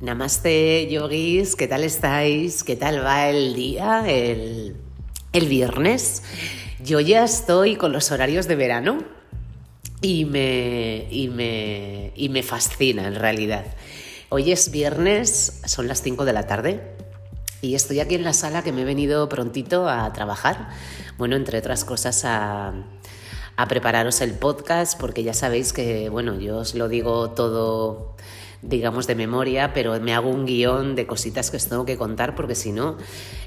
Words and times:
Namaste, 0.00 0.88
yogis, 0.90 1.56
¿qué 1.56 1.68
tal 1.68 1.84
estáis? 1.84 2.64
¿Qué 2.64 2.74
tal 2.74 3.04
va 3.04 3.28
el 3.28 3.52
día, 3.52 4.02
el, 4.08 4.74
el 5.34 5.46
viernes? 5.46 6.22
Yo 6.82 7.00
ya 7.00 7.22
estoy 7.22 7.76
con 7.76 7.92
los 7.92 8.10
horarios 8.10 8.48
de 8.48 8.56
verano 8.56 9.04
y 10.00 10.24
me, 10.24 11.06
y 11.10 11.28
me, 11.28 12.14
y 12.16 12.30
me 12.30 12.42
fascina 12.42 13.06
en 13.08 13.16
realidad. 13.16 13.66
Hoy 14.30 14.52
es 14.52 14.70
viernes, 14.70 15.60
son 15.66 15.86
las 15.86 16.00
5 16.00 16.24
de 16.24 16.32
la 16.32 16.46
tarde 16.46 16.80
y 17.60 17.74
estoy 17.74 18.00
aquí 18.00 18.14
en 18.14 18.24
la 18.24 18.32
sala 18.32 18.62
que 18.62 18.72
me 18.72 18.80
he 18.80 18.86
venido 18.86 19.28
prontito 19.28 19.86
a 19.86 20.10
trabajar. 20.14 20.70
Bueno, 21.18 21.36
entre 21.36 21.58
otras 21.58 21.84
cosas 21.84 22.24
a, 22.24 22.72
a 23.56 23.68
prepararos 23.68 24.22
el 24.22 24.32
podcast 24.32 24.98
porque 24.98 25.24
ya 25.24 25.34
sabéis 25.34 25.74
que, 25.74 26.08
bueno, 26.08 26.40
yo 26.40 26.56
os 26.56 26.74
lo 26.74 26.88
digo 26.88 27.32
todo 27.32 28.16
digamos, 28.62 29.06
de 29.06 29.14
memoria, 29.14 29.72
pero 29.72 29.98
me 30.00 30.14
hago 30.14 30.28
un 30.28 30.44
guion 30.44 30.94
de 30.94 31.06
cositas 31.06 31.50
que 31.50 31.56
os 31.56 31.66
tengo 31.66 31.86
que 31.86 31.96
contar 31.96 32.34
porque 32.34 32.54
si 32.54 32.72
no 32.72 32.98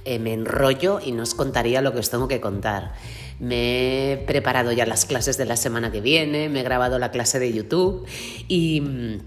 eh, 0.05 0.17
me 0.17 0.34
enrollo 0.34 0.99
y 1.04 1.12
no 1.12 1.23
os 1.23 1.35
contaría 1.35 1.81
lo 1.81 1.94
que 1.94 1.99
os 1.99 2.09
tengo 2.09 2.27
que 2.27 2.41
contar. 2.41 2.94
Me 3.40 4.13
he 4.13 4.18
preparado 4.18 4.71
ya 4.71 4.85
las 4.85 5.05
clases 5.05 5.38
de 5.38 5.45
la 5.45 5.55
semana 5.55 5.91
que 5.91 6.02
viene, 6.02 6.49
me 6.49 6.62
he 6.62 6.63
grabado 6.63 6.98
la 6.98 7.12
clase 7.12 7.40
de 7.40 7.54
YouTube 7.54 8.05
y, 8.48 9.20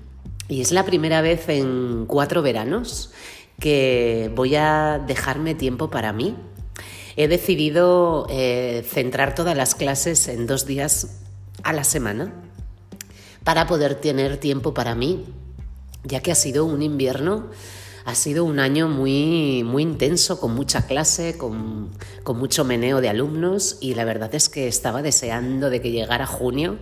y 0.48 0.60
es 0.60 0.72
la 0.72 0.84
primera 0.84 1.20
vez 1.20 1.48
en 1.48 2.06
cuatro 2.06 2.42
veranos 2.42 3.12
que 3.60 4.30
voy 4.34 4.56
a 4.56 5.02
dejarme 5.06 5.54
tiempo 5.54 5.88
para 5.88 6.12
mí. 6.12 6.34
He 7.16 7.28
decidido 7.28 8.26
eh, 8.28 8.84
centrar 8.86 9.34
todas 9.34 9.56
las 9.56 9.74
clases 9.74 10.28
en 10.28 10.46
dos 10.46 10.66
días 10.66 11.22
a 11.62 11.72
la 11.72 11.84
semana 11.84 12.34
para 13.44 13.66
poder 13.66 13.94
tener 13.94 14.36
tiempo 14.36 14.74
para 14.74 14.94
mí 14.94 15.24
ya 16.06 16.20
que 16.20 16.32
ha 16.32 16.34
sido 16.34 16.64
un 16.64 16.82
invierno, 16.82 17.50
ha 18.04 18.14
sido 18.14 18.44
un 18.44 18.60
año 18.60 18.88
muy, 18.88 19.64
muy 19.64 19.82
intenso, 19.82 20.38
con 20.38 20.54
mucha 20.54 20.86
clase, 20.86 21.36
con, 21.36 21.90
mucho 22.24 22.64
meneo 22.64 23.00
de 23.00 23.08
alumnos 23.08 23.78
y 23.80 23.94
la 23.94 24.04
verdad 24.04 24.32
es 24.34 24.48
que 24.48 24.68
estaba 24.68 25.02
deseando 25.02 25.70
de 25.70 25.80
que 25.80 25.90
llegara 25.90 26.26
junio 26.26 26.78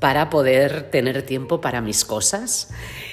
para 0.00 0.30
poder 0.30 0.90
tener 0.90 1.22
tiempo 1.22 1.60
para 1.60 1.82
mis 1.82 2.04
cosas 2.04 2.70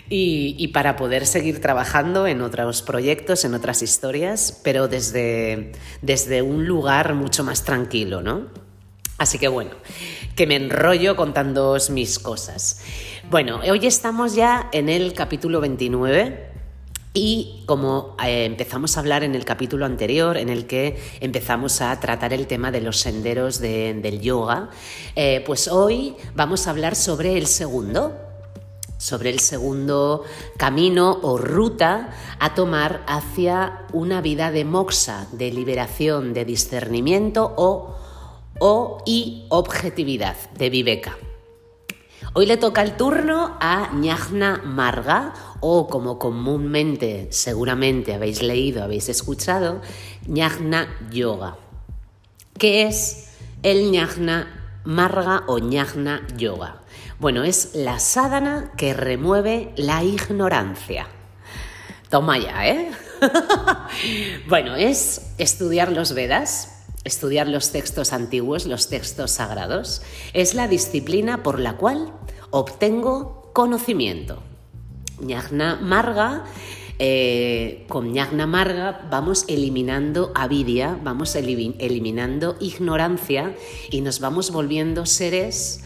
y, 0.10 0.56
y, 0.58 0.70
para 0.70 0.96
poder 0.96 1.26
seguir 1.26 1.60
trabajando 1.60 2.26
en 2.28 2.42
otros 2.42 2.82
proyectos, 2.82 3.44
en 3.46 3.54
otras 3.54 3.82
historias, 3.82 4.62
pero 4.64 4.88
desde, 4.88 5.74
desde 6.02 6.42
un 6.42 6.68
lugar 6.68 7.16
mucho 7.16 7.44
más 7.44 7.64
tranquilo, 7.64 8.22
¿no? 8.22 8.63
Así 9.18 9.38
que 9.38 9.48
bueno, 9.48 9.72
que 10.36 10.48
me 10.48 10.56
enrollo 10.56 11.16
contándoos 11.16 11.90
mis 11.90 12.20
cosas. 12.20 12.82
Bueno, 13.30 13.60
hoy 13.60 13.86
estamos 13.86 14.36
ya 14.36 14.70
en 14.72 14.90
el 14.90 15.14
capítulo 15.14 15.62
29. 15.62 16.52
Y 17.16 17.64
como 17.68 18.18
eh, 18.26 18.46
empezamos 18.46 18.98
a 18.98 19.02
hablar 19.02 19.24
en 19.24 19.36
el 19.36 19.46
capítulo 19.46 19.86
anterior, 19.86 20.36
en 20.36 20.50
el 20.50 20.66
que 20.66 21.00
empezamos 21.22 21.80
a 21.82 22.00
tratar 22.00 22.34
el 22.34 22.48
tema 22.48 22.72
de 22.72 22.82
los 22.82 22.98
senderos 22.98 23.60
del 23.60 24.20
yoga, 24.20 24.72
eh, 25.16 25.44
pues 25.46 25.68
hoy 25.68 26.16
vamos 26.34 26.66
a 26.66 26.72
hablar 26.72 26.96
sobre 26.96 27.38
el 27.38 27.46
segundo, 27.46 28.18
sobre 28.98 29.30
el 29.30 29.40
segundo 29.40 30.24
camino 30.58 31.20
o 31.22 31.38
ruta 31.38 32.10
a 32.40 32.56
tomar 32.56 33.04
hacia 33.06 33.86
una 33.94 34.20
vida 34.22 34.50
de 34.50 34.66
moxa, 34.66 35.28
de 35.34 35.52
liberación, 35.52 36.34
de 36.34 36.46
discernimiento 36.46 37.54
o 37.58 37.96
o 38.60 39.04
y 39.06 39.46
objetividad 39.50 40.36
de 40.58 40.70
Viveka. 40.70 41.18
Hoy 42.36 42.48
le 42.48 42.58
toca 42.58 42.82
el 42.82 42.98
turno 42.98 43.58
a 43.60 43.92
Ñagna 43.94 44.62
Marga, 44.64 45.34
o 45.60 45.88
como 45.88 46.18
comúnmente 46.18 47.28
seguramente 47.32 48.16
habéis 48.16 48.42
leído, 48.42 48.84
habéis 48.84 49.08
escuchado, 49.10 49.82
Ñagna 50.26 50.88
Yoga. 51.12 51.58
¿Qué 52.58 52.88
es 52.88 53.30
el 53.62 53.92
Ñagna 53.92 54.82
Marga 54.84 55.44
o 55.48 55.60
Ñagna 55.60 56.26
Yoga? 56.36 56.82
Bueno, 57.20 57.44
es 57.44 57.76
la 57.76 58.00
sadhana 58.00 58.72
que 58.78 58.96
remueve 58.96 59.72
la 59.78 60.04
ignorancia. 60.04 61.08
Toma 62.10 62.40
ya, 62.40 62.68
¿eh? 62.68 62.92
bueno, 64.48 64.76
es 64.76 65.34
estudiar 65.38 65.92
los 65.92 66.14
Vedas, 66.14 66.73
estudiar 67.04 67.48
los 67.48 67.72
textos 67.72 68.14
antiguos, 68.14 68.66
los 68.66 68.90
textos 68.90 69.32
sagrados, 69.32 70.02
es 70.34 70.54
la 70.54 70.68
disciplina 70.68 71.44
por 71.44 71.60
la 71.60 71.78
cual 71.78 72.14
obtengo 72.50 73.52
conocimiento. 73.54 74.42
Ñagna 75.20 75.76
Marga, 75.82 76.46
eh, 77.00 77.86
con 77.90 78.14
Ñagna 78.14 78.48
Marga 78.48 79.08
vamos 79.10 79.46
eliminando 79.48 80.32
avidia, 80.36 80.98
vamos 81.04 81.36
eliminando 81.36 82.56
ignorancia 82.60 83.56
y 83.90 84.02
nos 84.02 84.20
vamos 84.20 84.52
volviendo 84.52 85.06
seres 85.06 85.84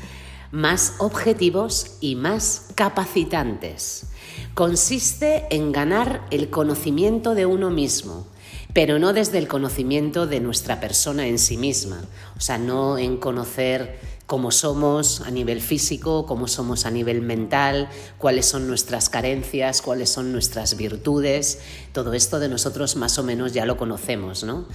más 0.51 0.95
objetivos 0.99 1.97
y 1.99 2.15
más 2.15 2.69
capacitantes. 2.75 4.07
Consiste 4.53 5.45
en 5.49 5.71
ganar 5.71 6.25
el 6.31 6.49
conocimiento 6.49 7.35
de 7.35 7.45
uno 7.45 7.69
mismo, 7.69 8.27
pero 8.73 8.99
no 8.99 9.13
desde 9.13 9.37
el 9.37 9.47
conocimiento 9.47 10.27
de 10.27 10.39
nuestra 10.39 10.79
persona 10.79 11.27
en 11.27 11.39
sí 11.39 11.57
misma, 11.57 12.03
o 12.35 12.41
sea, 12.41 12.57
no 12.57 12.97
en 12.97 13.17
conocer 13.17 13.99
cómo 14.27 14.51
somos 14.51 15.21
a 15.21 15.31
nivel 15.31 15.61
físico, 15.61 16.25
cómo 16.25 16.47
somos 16.47 16.85
a 16.85 16.91
nivel 16.91 17.21
mental, 17.21 17.89
cuáles 18.17 18.45
son 18.45 18.67
nuestras 18.67 19.09
carencias, 19.09 19.81
cuáles 19.81 20.09
son 20.09 20.33
nuestras 20.33 20.75
virtudes, 20.75 21.59
todo 21.93 22.13
esto 22.13 22.39
de 22.39 22.49
nosotros 22.49 22.97
más 22.97 23.17
o 23.17 23.23
menos 23.23 23.53
ya 23.53 23.65
lo 23.65 23.77
conocemos, 23.77 24.43
¿no? 24.43 24.65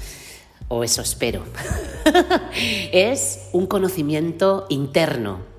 O 0.69 0.85
eso 0.85 1.03
espero. 1.03 1.45
es 2.93 3.41
un 3.53 3.67
conocimiento 3.67 4.67
interno, 4.71 5.53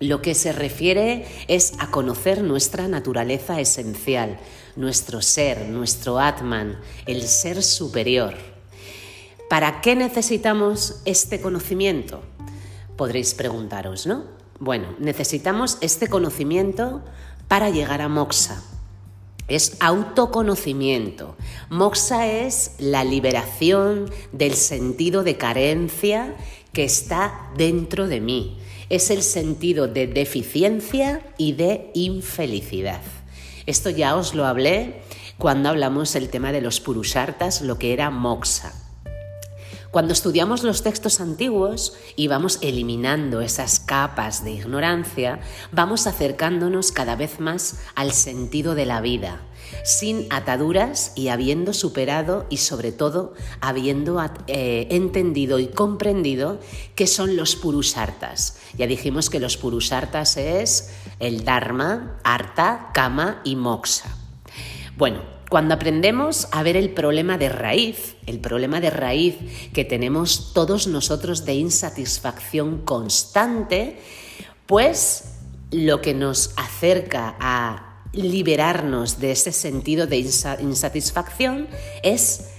lo 0.00 0.22
que 0.22 0.34
se 0.34 0.52
refiere 0.52 1.26
es 1.46 1.74
a 1.78 1.90
conocer 1.90 2.42
nuestra 2.42 2.88
naturaleza 2.88 3.60
esencial, 3.60 4.40
nuestro 4.80 5.20
ser, 5.20 5.68
nuestro 5.68 6.18
Atman, 6.18 6.80
el 7.06 7.22
ser 7.28 7.62
superior. 7.62 8.34
¿Para 9.50 9.82
qué 9.82 9.94
necesitamos 9.94 11.02
este 11.04 11.40
conocimiento? 11.40 12.22
Podréis 12.96 13.34
preguntaros, 13.34 14.06
¿no? 14.06 14.24
Bueno, 14.58 14.94
necesitamos 14.98 15.76
este 15.82 16.08
conocimiento 16.08 17.02
para 17.46 17.68
llegar 17.68 18.00
a 18.00 18.08
Moksha. 18.08 18.62
Es 19.48 19.76
autoconocimiento. 19.80 21.36
Moksha 21.68 22.26
es 22.26 22.76
la 22.78 23.04
liberación 23.04 24.10
del 24.32 24.54
sentido 24.54 25.24
de 25.24 25.36
carencia 25.36 26.36
que 26.72 26.84
está 26.84 27.50
dentro 27.56 28.06
de 28.06 28.20
mí. 28.20 28.58
Es 28.88 29.10
el 29.10 29.22
sentido 29.22 29.88
de 29.88 30.06
deficiencia 30.06 31.22
y 31.36 31.52
de 31.52 31.90
infelicidad. 31.94 33.02
Esto 33.66 33.90
ya 33.90 34.16
os 34.16 34.34
lo 34.34 34.46
hablé 34.46 35.02
cuando 35.38 35.68
hablamos 35.68 36.14
el 36.16 36.28
tema 36.28 36.52
de 36.52 36.60
los 36.60 36.80
purushartas, 36.80 37.62
lo 37.62 37.78
que 37.78 37.92
era 37.92 38.10
moksha. 38.10 38.72
Cuando 39.90 40.12
estudiamos 40.12 40.62
los 40.62 40.84
textos 40.84 41.20
antiguos 41.20 41.94
y 42.14 42.28
vamos 42.28 42.58
eliminando 42.62 43.40
esas 43.40 43.80
capas 43.80 44.44
de 44.44 44.52
ignorancia, 44.52 45.40
vamos 45.72 46.06
acercándonos 46.06 46.92
cada 46.92 47.16
vez 47.16 47.40
más 47.40 47.80
al 47.96 48.12
sentido 48.12 48.76
de 48.76 48.86
la 48.86 49.00
vida, 49.00 49.40
sin 49.82 50.28
ataduras 50.30 51.12
y 51.16 51.26
habiendo 51.26 51.72
superado 51.72 52.46
y 52.50 52.58
sobre 52.58 52.92
todo 52.92 53.34
habiendo 53.60 54.22
eh, 54.46 54.86
entendido 54.90 55.58
y 55.58 55.66
comprendido 55.66 56.60
qué 56.94 57.08
son 57.08 57.34
los 57.34 57.56
purushartas. 57.56 58.58
Ya 58.78 58.86
dijimos 58.86 59.28
que 59.28 59.40
los 59.40 59.56
purushartas 59.56 60.36
es 60.36 60.90
el 61.20 61.44
Dharma, 61.44 62.18
Artha, 62.24 62.90
Kama 62.92 63.40
y 63.44 63.54
Moksha. 63.56 64.10
Bueno, 64.96 65.22
cuando 65.50 65.74
aprendemos 65.74 66.48
a 66.52 66.62
ver 66.62 66.76
el 66.76 66.90
problema 66.90 67.36
de 67.36 67.48
raíz, 67.48 68.16
el 68.26 68.38
problema 68.38 68.80
de 68.80 68.90
raíz 68.90 69.36
que 69.72 69.84
tenemos 69.84 70.52
todos 70.54 70.86
nosotros 70.86 71.44
de 71.44 71.54
insatisfacción 71.54 72.78
constante, 72.84 74.00
pues 74.66 75.38
lo 75.70 76.00
que 76.00 76.14
nos 76.14 76.52
acerca 76.56 77.36
a 77.40 78.04
liberarnos 78.12 79.20
de 79.20 79.32
ese 79.32 79.52
sentido 79.52 80.06
de 80.06 80.18
insatisfacción 80.60 81.68
es 82.02 82.50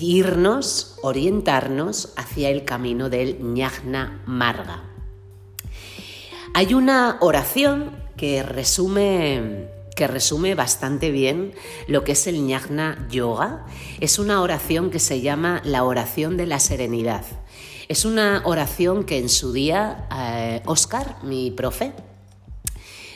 irnos, 0.00 0.98
orientarnos 1.02 2.12
hacia 2.16 2.50
el 2.50 2.64
camino 2.64 3.08
del 3.08 3.40
ñagna 3.40 4.22
marga. 4.26 4.82
Hay 6.54 6.74
una 6.74 7.18
oración 7.20 8.01
que 8.22 8.44
resume, 8.44 9.66
que 9.96 10.06
resume 10.06 10.54
bastante 10.54 11.10
bien 11.10 11.54
lo 11.88 12.04
que 12.04 12.12
es 12.12 12.28
el 12.28 12.46
ñagna 12.46 13.04
yoga. 13.10 13.66
Es 13.98 14.20
una 14.20 14.42
oración 14.42 14.90
que 14.90 15.00
se 15.00 15.22
llama 15.22 15.60
la 15.64 15.82
oración 15.82 16.36
de 16.36 16.46
la 16.46 16.60
serenidad. 16.60 17.24
Es 17.88 18.04
una 18.04 18.42
oración 18.44 19.02
que 19.02 19.18
en 19.18 19.28
su 19.28 19.52
día 19.52 20.06
eh, 20.16 20.62
Oscar, 20.66 21.16
mi 21.24 21.50
profe, 21.50 21.94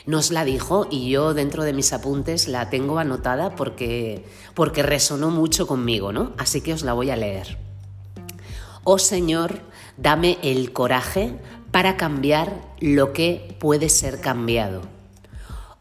nos 0.05 0.29
la 0.29 0.43
dijo 0.43 0.87
y 0.91 1.09
yo 1.09 1.33
dentro 1.33 1.63
de 1.63 1.71
mis 1.71 1.93
apuntes 1.93 2.49
la 2.49 2.69
tengo 2.69 2.99
anotada 2.99 3.55
porque, 3.55 4.25
porque 4.55 4.83
resonó 4.83 5.29
mucho 5.29 5.67
conmigo, 5.67 6.11
¿no? 6.11 6.33
Así 6.37 6.59
que 6.59 6.73
os 6.73 6.83
la 6.83 6.91
voy 6.91 7.11
a 7.11 7.15
leer. 7.15 7.57
Oh 8.83 8.99
Señor, 8.99 9.61
dame 9.95 10.37
el 10.43 10.73
coraje 10.73 11.33
para 11.71 11.95
cambiar 11.95 12.75
lo 12.81 13.13
que 13.13 13.55
puede 13.57 13.87
ser 13.87 14.19
cambiado. 14.19 14.96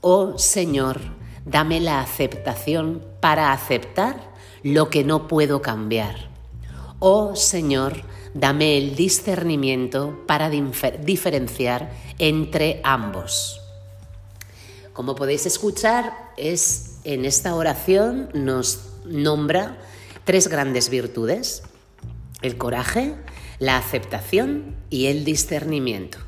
Oh 0.08 0.38
Señor, 0.38 1.00
dame 1.44 1.81
la 1.81 2.00
aceptación 2.00 3.05
para 3.19 3.50
aceptar 3.50 4.32
lo 4.62 4.88
que 4.88 5.03
no 5.03 5.26
puedo 5.26 5.62
cambiar. 5.62 6.31
Oh 7.00 7.35
Señor, 7.35 8.05
dame 8.32 8.79
el 8.79 8.94
discernimiento 8.94 10.23
para 10.29 10.49
diferenciar 10.49 11.91
entre 12.20 12.81
ambos. 12.85 13.61
Como 14.93 15.17
podéis 15.17 15.44
escuchar, 15.44 16.12
es 16.37 17.00
en 17.02 17.25
esta 17.25 17.56
oración 17.56 18.29
nos 18.32 18.91
nombra 19.05 19.76
tres 20.23 20.47
grandes 20.47 20.88
virtudes: 20.88 21.64
el 22.43 22.56
coraje, 22.56 23.17
la 23.59 23.76
aceptación 23.76 24.76
y 24.88 25.06
el 25.06 25.25
discernimiento. 25.25 26.19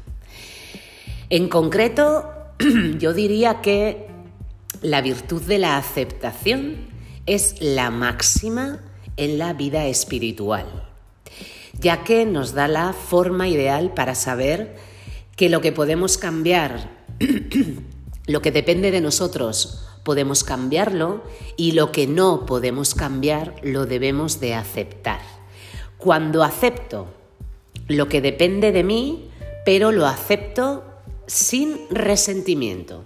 En 1.31 1.49
concreto, 1.49 2.35
yo 2.99 3.15
diría 3.15 3.61
que 3.61 4.09
la 4.83 5.01
virtud 5.01 5.43
de 5.43 5.59
la 5.59 5.77
aceptación 5.77 6.89
es 7.27 7.57
la 7.61 7.91
máxima 7.91 8.81
en 9.17 9.39
la 9.39 9.53
vida 9.53 9.87
espiritual, 9.87 10.67
ya 11.79 12.03
que 12.03 12.27
nos 12.27 12.55
da 12.55 12.67
la 12.67 12.93
forma 12.93 13.49
ideal 13.49 13.93
para 13.95 14.15
saber 14.15 14.77
que 15.37 15.49
lo 15.49 15.61
que 15.61 15.73
podemos 15.73 16.19
cambiar, 16.19 16.91
lo 18.27 18.43
que 18.43 18.51
depende 18.51 18.91
de 18.91 19.01
nosotros, 19.01 19.85
podemos 20.03 20.43
cambiarlo 20.43 21.23
y 21.57 21.73
lo 21.73 21.93
que 21.93 22.07
no 22.07 22.47
podemos 22.47 22.95
cambiar 22.95 23.55
lo 23.63 23.87
debemos 23.87 24.41
de 24.41 24.55
aceptar. 24.55 25.21
Cuando 25.97 26.43
acepto 26.43 27.07
lo 27.87 28.09
que 28.09 28.21
depende 28.21 28.73
de 28.73 28.85
mí, 28.85 29.29
pero 29.65 29.93
lo 29.93 30.07
acepto 30.07 30.88
sin 31.29 31.79
resentimiento. 31.91 33.05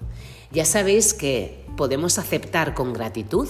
Ya 0.50 0.64
sabéis 0.64 1.12
que 1.12 1.66
podemos 1.76 2.18
aceptar 2.18 2.72
con 2.72 2.94
gratitud, 2.94 3.48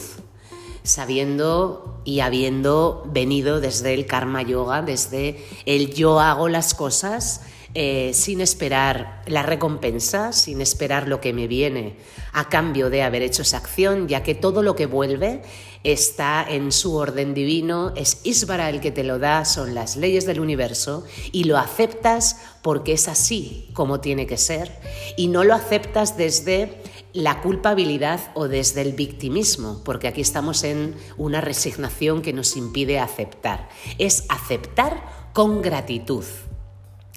sabiendo 0.82 2.00
y 2.04 2.20
habiendo 2.20 3.04
venido 3.12 3.60
desde 3.60 3.94
el 3.94 4.06
karma 4.06 4.42
yoga, 4.42 4.82
desde 4.82 5.44
el 5.66 5.94
yo 5.94 6.18
hago 6.18 6.48
las 6.48 6.74
cosas 6.74 7.42
eh, 7.74 8.12
sin 8.12 8.42
esperar 8.42 9.22
la 9.26 9.42
recompensa, 9.42 10.32
sin 10.32 10.60
esperar 10.60 11.08
lo 11.08 11.22
que 11.22 11.32
me 11.32 11.46
viene 11.46 11.96
a 12.32 12.50
cambio 12.50 12.90
de 12.90 13.02
haber 13.02 13.22
hecho 13.22 13.42
esa 13.42 13.56
acción, 13.56 14.08
ya 14.08 14.22
que 14.22 14.34
todo 14.34 14.62
lo 14.62 14.76
que 14.76 14.84
vuelve 14.84 15.42
está 15.82 16.44
en 16.46 16.70
su 16.70 16.94
orden 16.96 17.32
divino, 17.32 17.94
es 17.96 18.20
Isvara 18.24 18.68
el 18.68 18.80
que 18.80 18.90
te 18.90 19.04
lo 19.04 19.18
da, 19.18 19.46
son 19.46 19.74
las 19.74 19.96
leyes 19.96 20.26
del 20.26 20.40
universo 20.40 21.04
y 21.32 21.44
lo 21.44 21.56
aceptas 21.56 22.36
porque 22.60 22.92
es 22.92 23.08
así 23.08 23.70
como 23.72 24.00
tiene 24.00 24.26
que 24.26 24.36
ser 24.36 24.70
y 25.16 25.28
no 25.28 25.42
lo 25.42 25.54
aceptas 25.54 26.16
desde 26.16 26.82
la 27.14 27.40
culpabilidad 27.40 28.20
o 28.34 28.48
desde 28.48 28.82
el 28.82 28.92
victimismo, 28.92 29.80
porque 29.84 30.08
aquí 30.08 30.20
estamos 30.20 30.62
en 30.64 30.94
una 31.16 31.40
resignación 31.40 32.22
que 32.22 32.32
nos 32.32 32.56
impide 32.56 32.98
aceptar. 32.98 33.68
Es 33.98 34.24
aceptar 34.28 35.30
con 35.32 35.62
gratitud. 35.62 36.24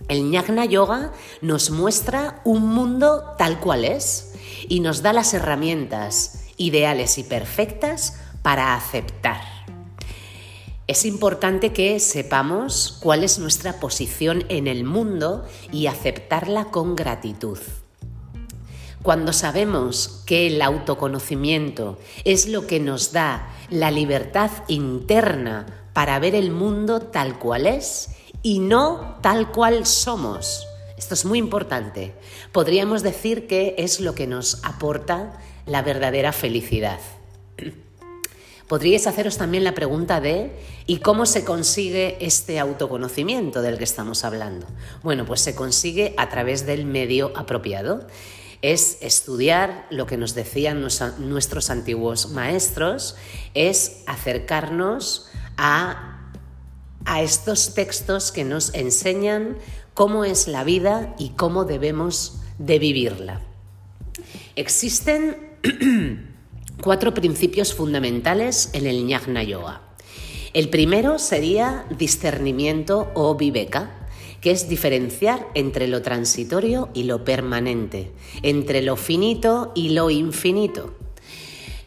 El 0.08 0.30
Jnana 0.30 0.66
Yoga 0.66 1.14
nos 1.42 1.72
muestra 1.72 2.42
un 2.44 2.68
mundo 2.68 3.34
tal 3.40 3.60
cual 3.60 3.86
es 3.86 4.34
y 4.68 4.80
nos 4.80 5.02
da 5.02 5.14
las 5.14 5.34
herramientas 5.34 6.44
ideales 6.58 7.18
y 7.18 7.24
perfectas 7.24 8.20
para 8.44 8.76
aceptar. 8.76 9.42
Es 10.86 11.06
importante 11.06 11.74
que 11.74 12.00
sepamos 12.00 13.00
cuál 13.02 13.24
es 13.24 13.40
nuestra 13.40 13.80
posición 13.80 14.46
en 14.50 14.68
el 14.68 14.84
mundo 14.84 15.44
y 15.72 15.88
aceptarla 15.88 16.66
con 16.66 16.96
gratitud. 16.96 17.58
Cuando 19.02 19.34
sabemos 19.34 20.22
que 20.28 20.46
el 20.46 20.62
autoconocimiento 20.62 21.98
es 22.24 22.48
lo 22.48 22.68
que 22.68 22.80
nos 22.80 23.12
da 23.12 23.50
la 23.72 23.90
libertad 23.90 24.52
interna 24.68 25.66
para 25.94 26.20
ver 26.20 26.36
el 26.36 26.52
mundo 26.52 27.00
tal 27.00 27.40
cual 27.40 27.66
es 27.66 28.10
y 28.46 28.60
no 28.60 29.18
tal 29.22 29.52
cual 29.52 29.88
somos. 29.88 30.68
Esto 31.00 31.16
es 31.16 31.26
muy 31.26 31.40
importante. 31.40 32.14
Podríamos 32.52 33.02
decir 33.02 33.48
que 33.48 33.74
es 33.80 34.00
lo 34.00 34.14
que 34.14 34.28
nos 34.28 34.64
aporta 34.64 35.34
la 35.66 35.82
verdadera 35.82 36.32
felicidad. 36.32 37.00
Podríais 38.68 39.08
haceros 39.08 39.40
también 39.40 39.64
la 39.64 39.74
pregunta 39.74 40.22
de 40.22 40.52
¿y 40.86 40.98
cómo 40.98 41.26
se 41.26 41.44
consigue 41.44 42.18
este 42.20 42.60
autoconocimiento 42.60 43.64
del 43.64 43.80
que 43.80 43.84
estamos 43.84 44.24
hablando? 44.24 44.68
Bueno, 45.02 45.26
pues 45.26 45.42
se 45.42 45.56
consigue 45.56 46.14
a 46.16 46.30
través 46.30 46.68
del 46.68 46.86
medio 46.86 47.34
apropiado 47.36 48.06
es 48.62 48.98
estudiar 49.02 49.86
lo 49.90 50.08
que 50.08 50.18
nos 50.18 50.34
decían 50.34 50.88
nuestros 51.20 51.70
antiguos 51.70 52.30
maestros, 52.30 53.16
es 53.54 54.02
acercarnos 54.08 55.30
a, 55.58 56.15
a 57.06 57.22
estos 57.22 57.74
textos 57.74 58.32
que 58.32 58.44
nos 58.44 58.74
enseñan 58.74 59.58
cómo 59.94 60.26
es 60.26 60.48
la 60.48 60.64
vida 60.64 61.16
y 61.18 61.30
cómo 61.30 61.64
debemos 61.64 62.42
de 62.58 62.80
vivirla. 62.80 63.42
Existen 64.56 65.58
cuatro 66.82 67.14
principios 67.14 67.74
fundamentales 67.74 68.70
en 68.74 68.88
el 68.88 69.08
Jnana 69.08 69.44
Yoga. 69.44 69.82
El 70.54 70.70
primero 70.70 71.20
sería 71.20 71.86
discernimiento 71.98 73.12
o 73.14 73.36
viveka, 73.36 73.92
que 74.40 74.52
es 74.52 74.70
diferenciar 74.70 75.48
entre 75.54 75.88
lo 75.88 76.02
transitorio 76.02 76.90
y 76.94 77.04
lo 77.04 77.26
permanente, 77.26 78.12
entre 78.42 78.82
lo 78.82 78.96
finito 78.96 79.72
y 79.76 79.90
lo 79.90 80.10
infinito. 80.10 80.94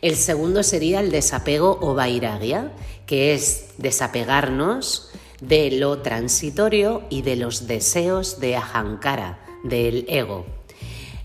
El 0.03 0.17
segundo 0.17 0.63
sería 0.63 1.01
el 1.01 1.11
desapego 1.11 1.79
o 1.81 1.95
vairagya, 1.95 2.73
que 3.07 3.33
es 3.33 3.69
desapegarnos 3.79 5.08
de 5.41 5.71
lo 5.73 5.99
transitorio 5.99 7.03
y 7.11 7.23
de 7.23 7.37
los 7.37 7.67
deseos 7.67 8.41
de 8.41 8.57
ahankara, 8.57 9.39
del 9.65 10.05
ego. 10.09 10.47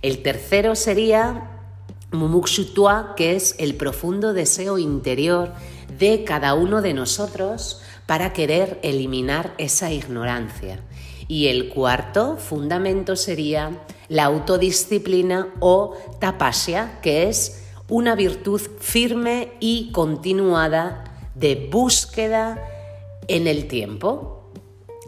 El 0.02 0.22
tercero 0.22 0.76
sería 0.76 1.50
mumukshutva, 2.12 3.16
que 3.16 3.36
es 3.36 3.56
el 3.58 3.76
profundo 3.76 4.34
deseo 4.34 4.78
interior 4.78 5.54
de 5.98 6.24
cada 6.24 6.54
uno 6.54 6.82
de 6.82 6.94
nosotros 6.94 7.82
para 8.06 8.34
querer 8.34 8.80
eliminar 8.84 9.54
esa 9.58 9.92
ignorancia. 9.92 10.80
Y 11.28 11.48
el 11.48 11.70
cuarto 11.70 12.38
fundamento 12.38 13.16
sería 13.16 13.82
la 14.10 14.26
autodisciplina 14.26 15.48
o 15.60 15.96
tapasya, 16.20 17.00
que 17.02 17.30
es 17.30 17.64
una 17.88 18.16
virtud 18.16 18.62
firme 18.80 19.54
y 19.60 19.92
continuada 19.92 21.04
de 21.36 21.70
búsqueda 21.72 22.73
en 23.28 23.48
el 23.48 23.68
tiempo. 23.68 24.52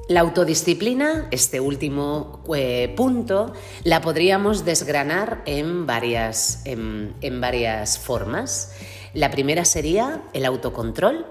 La 0.08 0.20
autodisciplina, 0.20 1.28
este 1.32 1.60
último 1.60 2.44
eh, 2.56 2.94
punto, 2.96 3.54
la 3.84 4.02
podríamos 4.02 4.64
desgranar 4.64 5.42
en 5.46 5.88
varias, 5.88 6.62
en 6.66 7.42
varias 7.42 7.98
formas. 7.98 8.74
La 9.14 9.32
primera 9.32 9.66
sería 9.66 10.24
el 10.34 10.46
autocontrol, 10.46 11.26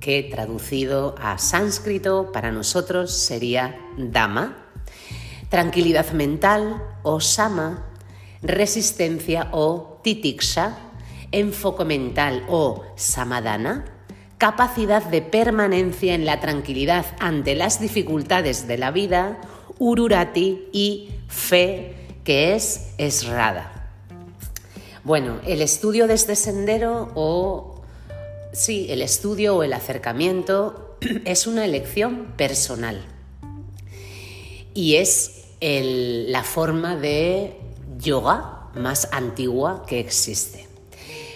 que 0.00 0.22
traducido 0.22 1.14
a 1.20 1.38
sánscrito 1.38 2.32
para 2.32 2.50
nosotros 2.50 3.12
sería 3.12 3.78
Dama, 3.98 4.66
tranquilidad 5.50 6.10
mental 6.12 6.82
o 7.02 7.20
Sama, 7.20 7.86
resistencia 8.42 9.48
o 9.52 10.00
Titiksha, 10.02 10.78
enfoque 11.32 11.84
mental 11.84 12.46
o 12.48 12.82
Samadana, 12.96 13.84
capacidad 14.40 15.04
de 15.04 15.22
permanencia 15.22 16.14
en 16.14 16.24
la 16.24 16.40
tranquilidad 16.40 17.06
ante 17.20 17.54
las 17.54 17.78
dificultades 17.78 18.66
de 18.66 18.78
la 18.78 18.90
vida, 18.90 19.38
Ururati 19.78 20.68
y 20.72 21.10
fe, 21.28 21.94
que 22.24 22.56
es 22.56 22.94
Esrada. 22.98 23.92
Bueno, 25.04 25.40
el 25.46 25.62
estudio 25.62 26.08
de 26.08 26.14
este 26.14 26.34
sendero 26.34 27.12
o 27.14 27.80
Sí, 28.52 28.86
el 28.90 29.00
estudio 29.00 29.56
o 29.56 29.62
el 29.62 29.72
acercamiento 29.72 30.96
es 31.24 31.46
una 31.46 31.64
elección 31.64 32.32
personal 32.36 33.04
y 34.74 34.96
es 34.96 35.44
la 35.60 36.42
forma 36.42 36.96
de 36.96 37.56
yoga 37.98 38.70
más 38.74 39.08
antigua 39.12 39.84
que 39.86 40.00
existe. 40.00 40.69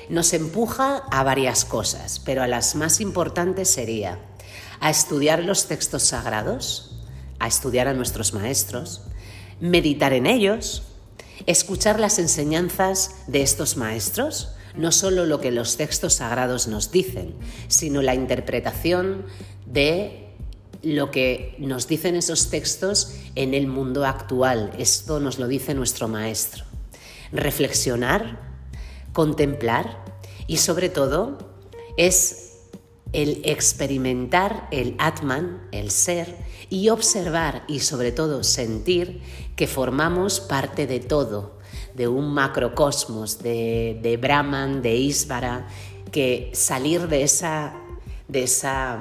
Nos 0.08 0.32
empuja 0.32 1.02
a 1.10 1.22
varias 1.22 1.64
cosas, 1.64 2.20
pero 2.24 2.42
a 2.42 2.48
las 2.48 2.74
más 2.74 3.00
importantes 3.00 3.70
sería 3.70 4.18
a 4.80 4.90
estudiar 4.90 5.42
los 5.44 5.66
textos 5.66 6.02
sagrados, 6.02 7.04
a 7.38 7.46
estudiar 7.46 7.88
a 7.88 7.94
nuestros 7.94 8.34
maestros, 8.34 9.02
meditar 9.60 10.12
en 10.12 10.26
ellos 10.26 10.82
escuchar 11.46 12.00
las 12.00 12.18
enseñanzas 12.18 13.16
de 13.26 13.42
estos 13.42 13.76
maestros, 13.76 14.50
no 14.76 14.92
solo 14.92 15.26
lo 15.26 15.40
que 15.40 15.50
los 15.50 15.76
textos 15.76 16.14
sagrados 16.14 16.66
nos 16.66 16.90
dicen, 16.90 17.34
sino 17.68 18.02
la 18.02 18.14
interpretación 18.14 19.24
de 19.66 20.28
lo 20.82 21.10
que 21.10 21.54
nos 21.58 21.86
dicen 21.86 22.16
esos 22.16 22.50
textos 22.50 23.14
en 23.34 23.54
el 23.54 23.66
mundo 23.66 24.04
actual. 24.04 24.72
Esto 24.78 25.20
nos 25.20 25.38
lo 25.38 25.48
dice 25.48 25.74
nuestro 25.74 26.08
maestro. 26.08 26.64
Reflexionar, 27.32 28.53
contemplar 29.14 30.04
y 30.46 30.58
sobre 30.58 30.90
todo 30.90 31.38
es 31.96 32.58
el 33.14 33.40
experimentar 33.44 34.68
el 34.72 34.96
Atman, 34.98 35.66
el 35.72 35.90
ser, 35.90 36.36
y 36.68 36.88
observar 36.88 37.62
y 37.68 37.80
sobre 37.80 38.10
todo 38.10 38.42
sentir 38.42 39.22
que 39.54 39.68
formamos 39.68 40.40
parte 40.40 40.86
de 40.86 40.98
todo, 40.98 41.58
de 41.94 42.08
un 42.08 42.34
macrocosmos, 42.34 43.38
de, 43.38 43.98
de 44.02 44.16
Brahman, 44.16 44.82
de 44.82 44.96
Isvara, 44.96 45.68
que 46.10 46.50
salir 46.54 47.06
de 47.06 47.22
esa, 47.22 47.76
de 48.26 48.42
esa 48.42 48.98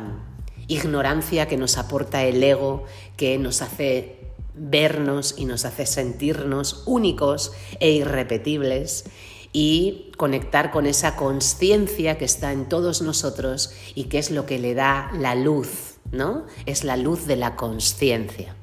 ignorancia 0.67 1.47
que 1.47 1.57
nos 1.57 1.77
aporta 1.77 2.23
el 2.23 2.43
ego, 2.43 2.85
que 3.17 3.39
nos 3.39 3.63
hace 3.63 4.19
vernos 4.53 5.33
y 5.37 5.45
nos 5.45 5.65
hace 5.65 5.87
sentirnos 5.87 6.83
únicos 6.85 7.51
e 7.79 7.89
irrepetibles 7.89 9.05
y 9.53 10.11
conectar 10.17 10.71
con 10.71 10.87
esa 10.87 11.15
conciencia 11.15 12.17
que 12.17 12.25
está 12.25 12.51
en 12.51 12.67
todos 12.67 13.01
nosotros 13.03 13.71
y 13.93 14.05
que 14.05 14.17
es 14.17 14.31
lo 14.31 14.47
que 14.47 14.57
le 14.57 14.73
da 14.73 15.11
la 15.17 15.35
luz, 15.35 15.99
¿no? 16.11 16.45
Es 16.65 16.83
la 16.83 16.97
luz 16.97 17.27
de 17.27 17.35
la 17.35 17.55
conciencia. 17.55 18.55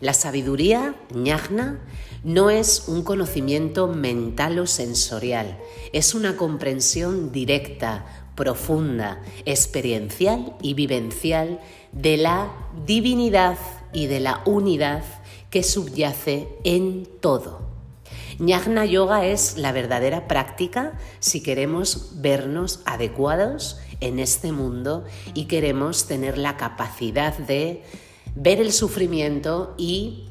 La 0.00 0.14
sabiduría, 0.14 0.94
ñagna, 1.12 1.80
no 2.22 2.50
es 2.50 2.84
un 2.86 3.02
conocimiento 3.02 3.88
mental 3.88 4.58
o 4.58 4.66
sensorial, 4.66 5.58
es 5.92 6.14
una 6.14 6.36
comprensión 6.36 7.32
directa, 7.32 8.06
profunda, 8.34 9.22
experiencial 9.44 10.56
y 10.62 10.74
vivencial 10.74 11.60
de 11.92 12.16
la 12.16 12.52
divinidad 12.86 13.58
y 13.92 14.06
de 14.06 14.20
la 14.20 14.42
unidad 14.44 15.04
que 15.50 15.62
subyace 15.62 16.48
en 16.64 17.08
todo. 17.20 17.73
Ñagna 18.38 18.84
Yoga 18.84 19.26
es 19.26 19.56
la 19.56 19.72
verdadera 19.72 20.26
práctica 20.28 20.92
si 21.20 21.42
queremos 21.42 22.12
vernos 22.20 22.80
adecuados 22.84 23.78
en 24.00 24.18
este 24.18 24.52
mundo 24.52 25.04
y 25.34 25.44
queremos 25.44 26.06
tener 26.06 26.38
la 26.38 26.56
capacidad 26.56 27.36
de 27.38 27.82
ver 28.34 28.60
el 28.60 28.72
sufrimiento 28.72 29.74
y 29.78 30.24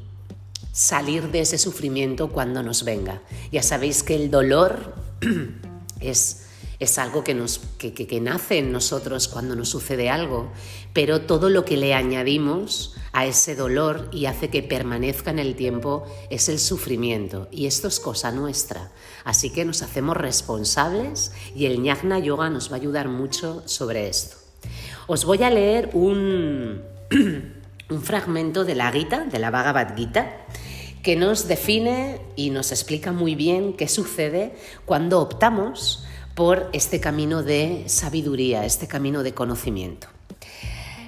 salir 0.72 1.30
de 1.30 1.40
ese 1.40 1.58
sufrimiento 1.58 2.30
cuando 2.30 2.62
nos 2.62 2.84
venga. 2.84 3.22
Ya 3.52 3.62
sabéis 3.62 4.02
que 4.02 4.16
el 4.16 4.30
dolor 4.30 4.94
es 6.00 6.43
es 6.78 6.98
algo 6.98 7.24
que, 7.24 7.34
nos, 7.34 7.60
que, 7.78 8.20
nace 8.20 8.58
en 8.58 8.72
nosotros 8.72 9.28
cuando 9.28 9.54
nos 9.56 9.68
sucede 9.68 10.10
algo, 10.10 10.50
pero 10.92 11.22
todo 11.22 11.48
lo 11.48 11.64
que 11.64 11.76
le 11.76 11.94
añadimos 11.94 12.94
a 13.12 13.26
ese 13.26 13.54
dolor 13.54 14.08
y 14.12 14.26
hace 14.26 14.50
que 14.50 14.62
permanezca 14.62 15.30
en 15.30 15.38
el 15.38 15.54
tiempo 15.54 16.04
es 16.30 16.48
el 16.48 16.58
sufrimiento 16.58 17.48
y 17.50 17.66
esto 17.66 17.88
es 17.88 18.00
cosa 18.00 18.32
nuestra. 18.32 18.90
Así 19.24 19.50
que 19.50 19.64
nos 19.64 19.82
hacemos 19.82 20.16
responsables 20.16 21.32
y 21.54 21.66
el 21.66 21.80
Ñagna 21.80 22.18
Yoga 22.18 22.50
nos 22.50 22.70
va 22.70 22.74
a 22.74 22.80
ayudar 22.80 23.08
mucho 23.08 23.62
sobre 23.66 24.08
esto. 24.08 24.36
Os 25.06 25.24
voy 25.24 25.42
a 25.42 25.50
leer 25.50 25.90
un, 25.92 26.82
un 27.90 28.02
fragmento 28.02 28.64
de 28.64 28.74
la 28.74 28.90
Gita, 28.90 29.24
de 29.24 29.38
la 29.38 29.50
Bhagavad 29.50 29.96
Gita, 29.96 30.46
que 31.02 31.16
nos 31.16 31.46
define 31.46 32.20
y 32.34 32.50
nos 32.50 32.72
explica 32.72 33.12
muy 33.12 33.34
bien 33.34 33.74
qué 33.74 33.88
sucede 33.88 34.54
cuando 34.86 35.20
optamos 35.20 36.03
por 36.34 36.68
este 36.72 37.00
camino 37.00 37.42
de 37.42 37.84
sabiduría, 37.86 38.64
este 38.64 38.88
camino 38.88 39.22
de 39.22 39.34
conocimiento. 39.34 40.08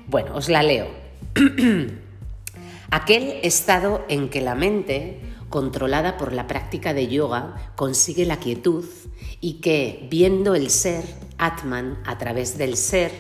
Bueno, 0.07 0.37
os 0.37 0.49
la 0.49 0.63
leo. 0.63 0.89
Aquel 2.91 3.41
estado 3.43 4.05
en 4.09 4.29
que 4.29 4.41
la 4.41 4.55
mente, 4.55 5.21
controlada 5.49 6.17
por 6.17 6.33
la 6.33 6.47
práctica 6.47 6.95
de 6.95 7.09
yoga, 7.09 7.73
consigue 7.75 8.25
la 8.25 8.39
quietud 8.39 8.85
y 9.41 9.55
que, 9.55 10.07
viendo 10.11 10.55
el 10.55 10.71
ser, 10.71 11.05
Atman, 11.39 11.99
a 12.07 12.19
través 12.19 12.57
del 12.57 12.77
ser, 12.77 13.11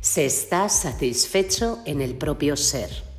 se 0.00 0.26
está 0.26 0.68
satisfecho 0.68 1.78
en 1.86 2.00
el 2.00 2.16
propio 2.16 2.56
ser 2.56 3.11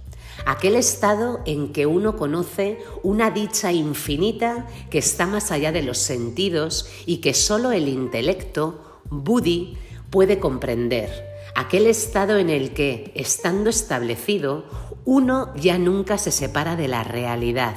aquel 0.45 0.75
estado 0.75 1.41
en 1.45 1.73
que 1.73 1.85
uno 1.85 2.15
conoce 2.15 2.79
una 3.01 3.31
dicha 3.31 3.71
infinita 3.71 4.67
que 4.89 4.97
está 4.97 5.25
más 5.25 5.51
allá 5.51 5.71
de 5.71 5.83
los 5.83 5.97
sentidos 5.97 6.87
y 7.05 7.17
que 7.17 7.33
solo 7.33 7.71
el 7.71 7.87
intelecto, 7.87 9.01
Buddhi, 9.09 9.77
puede 10.09 10.39
comprender, 10.39 11.09
aquel 11.55 11.87
estado 11.87 12.37
en 12.37 12.49
el 12.49 12.73
que, 12.73 13.11
estando 13.15 13.69
establecido, 13.69 14.65
uno 15.05 15.53
ya 15.55 15.77
nunca 15.77 16.17
se 16.17 16.31
separa 16.31 16.75
de 16.75 16.87
la 16.87 17.03
realidad 17.03 17.75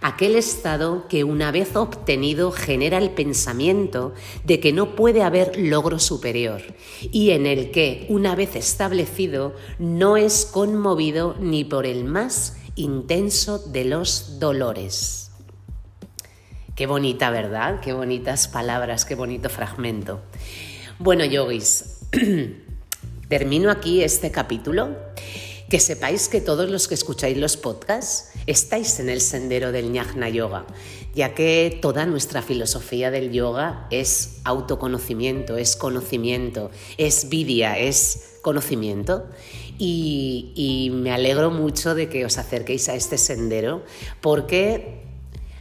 aquel 0.00 0.36
estado 0.36 1.08
que 1.08 1.24
una 1.24 1.50
vez 1.50 1.76
obtenido 1.76 2.50
genera 2.52 2.98
el 2.98 3.10
pensamiento 3.10 4.14
de 4.44 4.60
que 4.60 4.72
no 4.72 4.94
puede 4.96 5.22
haber 5.22 5.58
logro 5.58 5.98
superior 5.98 6.62
y 7.00 7.30
en 7.30 7.46
el 7.46 7.70
que, 7.70 8.06
una 8.08 8.34
vez 8.34 8.56
establecido, 8.56 9.54
no 9.78 10.16
es 10.16 10.46
conmovido 10.46 11.36
ni 11.40 11.64
por 11.64 11.86
el 11.86 12.04
más 12.04 12.56
intenso 12.74 13.58
de 13.58 13.84
los 13.84 14.38
dolores. 14.38 15.30
Qué 16.74 16.86
bonita, 16.86 17.30
¿verdad? 17.30 17.80
Qué 17.80 17.94
bonitas 17.94 18.48
palabras, 18.48 19.06
qué 19.06 19.14
bonito 19.14 19.48
fragmento. 19.48 20.20
Bueno, 20.98 21.24
yogis, 21.24 22.00
termino 23.28 23.70
aquí 23.70 24.02
este 24.02 24.30
capítulo 24.30 24.94
que 25.68 25.80
sepáis 25.80 26.28
que 26.28 26.40
todos 26.40 26.70
los 26.70 26.86
que 26.86 26.94
escucháis 26.94 27.36
los 27.36 27.56
podcasts 27.56 28.30
estáis 28.46 29.00
en 29.00 29.08
el 29.08 29.20
sendero 29.20 29.72
del 29.72 29.90
Jnana 29.92 30.28
Yoga, 30.28 30.66
ya 31.14 31.34
que 31.34 31.78
toda 31.82 32.06
nuestra 32.06 32.42
filosofía 32.42 33.10
del 33.10 33.32
yoga 33.32 33.88
es 33.90 34.40
autoconocimiento, 34.44 35.56
es 35.56 35.74
conocimiento, 35.74 36.70
es 36.98 37.28
vidia, 37.28 37.78
es 37.78 38.38
conocimiento. 38.42 39.26
Y, 39.78 40.90
me 40.94 41.12
alegro 41.12 41.50
mucho 41.50 41.94
de 41.94 42.08
que 42.08 42.24
os 42.24 42.38
acerquéis 42.38 42.88
a 42.88 42.94
este 42.94 43.18
sendero 43.18 43.82
porque 44.20 45.02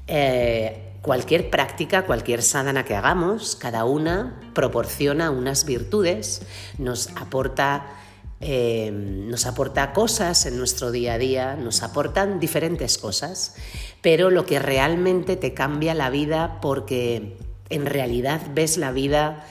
eh, 0.07 0.93
cualquier 1.01 1.49
práctica, 1.49 2.05
cualquier 2.05 2.41
sadhana 2.41 2.85
que 2.85 2.95
hagamos, 2.95 3.55
cada 3.55 3.85
una 3.85 4.39
proporciona 4.53 5.31
unas 5.31 5.65
virtudes, 5.65 6.43
nos 6.77 7.09
aporta 7.15 8.04
eh, 8.47 8.91
nos 8.91 9.47
aporta 9.47 9.91
cosas 9.91 10.45
en 10.45 10.55
nuestro 10.59 10.91
día 10.91 11.13
a 11.13 11.17
día, 11.17 11.55
nos 11.55 11.81
aportan 11.81 12.39
diferentes 12.39 12.99
cosas, 12.99 13.55
pero 14.03 14.29
lo 14.29 14.45
que 14.45 14.59
realmente 14.59 15.35
te 15.35 15.55
cambia 15.55 15.95
la 15.95 16.11
vida 16.11 16.59
porque 16.61 17.37
en 17.71 17.87
realidad 17.87 18.41
ves 18.53 18.77
la 18.77 18.91
vida 18.91 19.47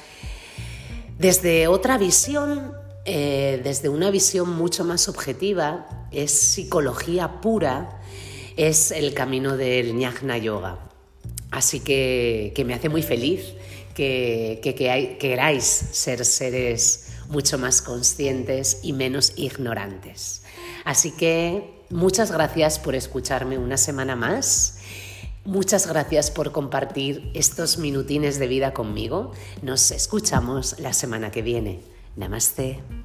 desde 1.19 1.67
otra 1.67 1.99
visión, 1.99 2.73
eh, 3.05 3.61
desde 3.65 3.89
una 3.89 4.13
visión 4.13 4.51
mucho 4.51 4.85
más 4.85 5.09
objetiva, 5.09 6.07
es 6.13 6.31
psicología 6.31 7.41
pura, 7.41 8.01
es 8.57 8.93
el 8.93 9.13
camino 9.13 9.57
del 9.57 9.93
Jnana 9.99 10.39
Yoga. 10.39 10.79
Así 11.51 11.81
que, 11.81 12.53
me 12.65 12.75
hace 12.75 12.89
muy 12.89 13.03
feliz 13.03 13.55
que, 13.95 14.61
que 14.63 15.17
queráis 15.19 15.65
ser 15.65 16.25
seres 16.25 17.09
mucho 17.29 17.59
más 17.59 17.83
conscientes 17.83 18.81
y 18.83 18.93
menos 18.93 19.33
ignorantes. 19.37 20.43
Así 20.85 21.11
que 21.11 21.85
muchas 21.91 22.31
gracias 22.31 22.79
por 22.79 22.95
escucharme 22.95 23.59
una 23.59 23.77
semana 23.77 24.17
más. 24.17 24.79
Muchas 25.45 25.87
gracias 25.87 26.31
por 26.31 26.53
compartir 26.53 27.31
estos 27.35 27.79
minutines 27.79 28.39
de 28.39 28.49
vida 28.49 28.73
conmigo. 28.73 29.33
Nos 29.63 29.91
escuchamos 29.91 30.79
la 30.79 30.93
semana 30.93 31.31
que 31.31 31.43
viene. 31.43 31.81
Namaste. 32.17 33.04